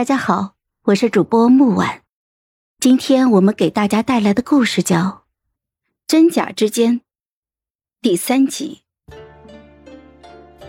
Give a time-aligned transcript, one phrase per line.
[0.00, 2.00] 大家好，我是主播木婉，
[2.78, 4.96] 今天我们给大家带来的故事叫
[6.06, 7.00] 《真假之间》
[8.00, 8.80] 第三集。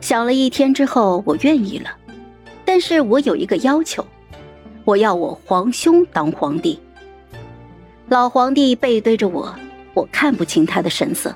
[0.00, 1.96] 想了一天之后，我愿意了，
[2.64, 4.04] 但是我有一个要求，
[4.84, 6.80] 我要我皇兄当皇帝。
[8.08, 9.54] 老皇帝背对着我，
[9.94, 11.32] 我看不清他的神色，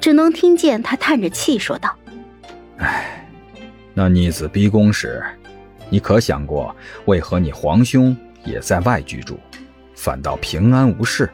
[0.00, 1.94] 只能听见他叹着气说道
[2.80, 3.28] ：“唉，
[3.92, 5.22] 那逆子逼宫时。”
[5.90, 9.36] 你可想过，为何你皇兄也在外居住，
[9.94, 11.28] 反倒平安无事？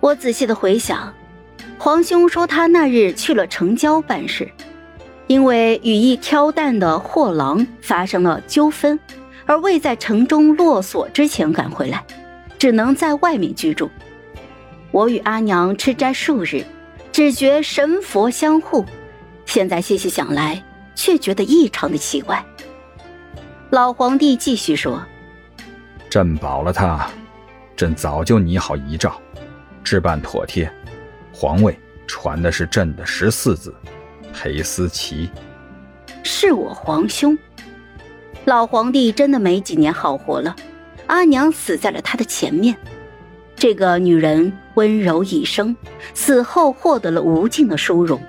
[0.00, 1.14] 我仔细的回想，
[1.78, 4.50] 皇兄说他那日去了城郊办事，
[5.28, 8.98] 因为与一挑担的货郎发生了纠纷，
[9.46, 12.04] 而未在城中落锁之前赶回来，
[12.58, 13.88] 只能在外面居住。
[14.90, 16.64] 我与阿娘吃斋数日，
[17.12, 18.84] 只觉神佛相护，
[19.44, 20.62] 现在细细想来，
[20.94, 22.44] 却觉得异常的奇怪。
[23.70, 25.02] 老皇帝继续说
[26.08, 27.10] ：“朕保了他，
[27.74, 29.12] 朕早就拟好遗诏，
[29.82, 30.70] 置办妥帖，
[31.32, 33.74] 皇位传的是朕的十四子
[34.32, 35.28] 裴思齐。
[36.22, 37.36] 是我皇兄。
[38.44, 40.54] 老皇帝真的没几年好活了，
[41.08, 42.76] 阿娘死在了他的前面。
[43.56, 45.76] 这个女人温柔一生，
[46.14, 48.22] 死后获得了无尽的殊荣。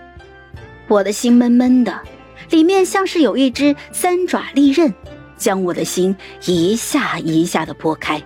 [0.88, 2.02] 我的心闷闷的，
[2.50, 4.92] 里面像是有一只三爪利刃。”
[5.38, 8.22] 将我的心一下一下的拨开，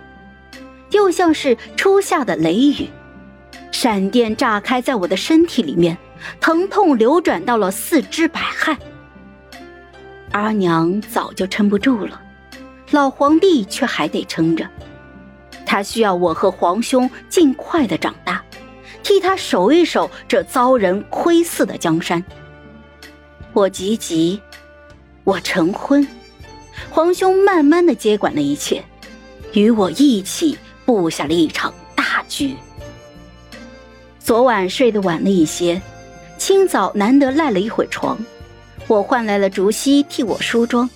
[0.90, 2.88] 又像是初夏的雷雨，
[3.70, 5.96] 闪电炸开在我的身体里面，
[6.40, 8.76] 疼痛流转到了四肢百骸。
[10.32, 12.20] 阿娘早就撑不住了，
[12.90, 14.66] 老皇帝却还得撑着，
[15.66, 18.42] 他需要我和皇兄尽快的长大，
[19.02, 22.24] 替他守一守这遭人窥伺的江山。
[23.52, 24.40] 我急急，
[25.24, 26.06] 我成婚。
[26.90, 28.82] 皇兄慢慢的接管了一切，
[29.52, 32.54] 与我一起布下了一场大局。
[34.18, 35.80] 昨晚睡得晚了一些，
[36.38, 38.18] 清早难得赖了一会床，
[38.86, 40.88] 我唤来了竹溪替我梳妆，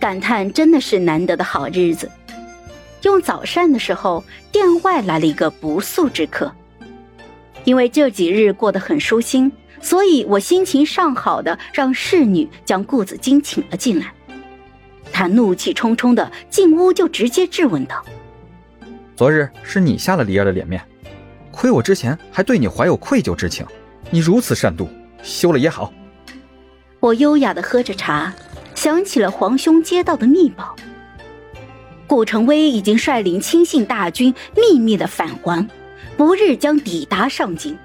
[0.00, 2.10] 感叹真的是难得的好日子。
[3.02, 6.52] 用早膳的时候，店外来了一个不速之客，
[7.64, 14.12] 因为这几日过得很舒心，所以我心情上好的让侍女将顾子金请了进来。
[15.18, 18.04] 他怒气冲冲的进屋，就直接质问道
[19.18, 20.80] ：“昨日是你下了梨儿的脸面，
[21.50, 23.66] 亏我之前还对你怀有愧疚之情，
[24.12, 24.86] 你如此善妒，
[25.20, 25.92] 休了也好。”
[27.02, 28.32] 我优雅的喝着茶，
[28.76, 30.76] 想起了皇兄接到的密报，
[32.06, 35.68] 顾成威已经率领亲信大军秘密的返还，
[36.16, 37.76] 不日将抵达上京。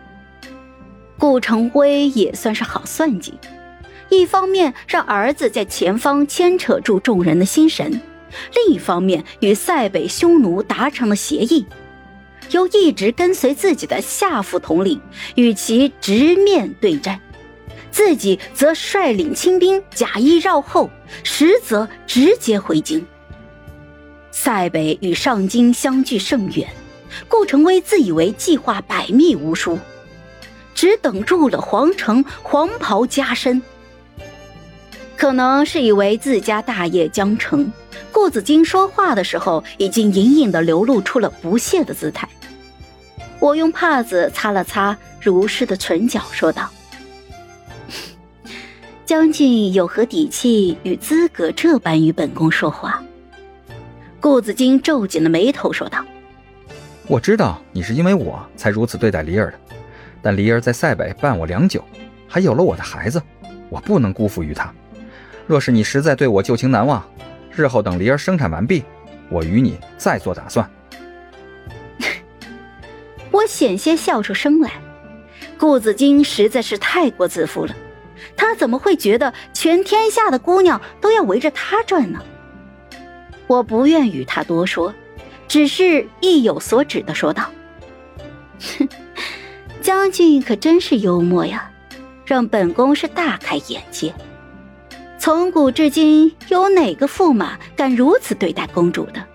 [1.18, 3.34] 顾成威也算是好算计。
[4.18, 8.02] 一方面让儿子在前方牵扯住众人的心神，
[8.56, 11.66] 另一方面与塞北匈奴达成了协议，
[12.52, 15.00] 由一直跟随自己的下副统领
[15.36, 17.20] 与其直面对战，
[17.92, 20.90] 自己则率领亲兵假意绕后，
[21.24, 23.06] 实则直接回京。
[24.32, 26.68] 塞北与上京相距甚远，
[27.28, 29.78] 顾成威自以为计划百密无疏，
[30.74, 33.62] 只等入了皇城，黄袍加身。
[35.24, 37.72] 可能是以为自家大业将成，
[38.12, 42.28] 顾子金说话的时候已经隐隐的流露出了不屑的姿态。
[43.40, 46.70] 我用帕子擦了擦如湿的唇角，说道
[49.08, 53.02] ：“将军有何底气与资格这般与本宫说话？”
[54.20, 56.04] 顾子金皱紧了眉头，说道
[57.08, 59.76] ：“我知道你是因为我才如此对待离儿的，
[60.22, 61.82] 但离儿在塞北伴我良久，
[62.28, 63.24] 还有了我的孩子，
[63.70, 64.70] 我不能辜负于他。”
[65.46, 67.04] 若是你实在对我旧情难忘，
[67.56, 68.84] 日后等梨儿生产完毕，
[69.30, 70.70] 我与你再做打算。
[73.30, 74.72] 我险些笑出声来，
[75.58, 77.76] 顾子金实在是太过自负了，
[78.38, 82.22] 他怎么会觉得全天下的姑娘都要围着他转呢？
[83.48, 84.94] 我不愿与他多说，
[85.48, 87.50] 只是意有所指的说道
[88.80, 88.88] ：“哼，
[89.82, 91.70] 将军可真是幽默呀，
[92.26, 94.14] 让本宫是大开眼界。”
[95.24, 99.26] 从古至今，有哪个驸马敢如此对待公主的？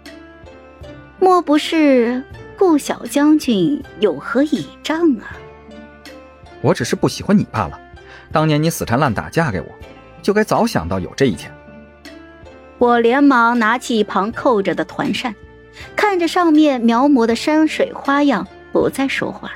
[1.19, 2.23] 莫不是
[2.58, 5.32] 顾小将军有何倚仗啊？
[6.61, 7.81] 我只是不喜欢你罢了。
[8.31, 9.67] 当年你死缠烂打嫁给我，
[10.20, 11.50] 就该早想到有这一天。
[12.76, 15.34] 我连忙拿起一旁扣着的团扇，
[15.96, 19.50] 看着上面描摹的山水花样，不再说话。